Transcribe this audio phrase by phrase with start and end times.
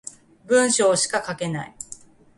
[0.47, 1.75] 文章しか書けない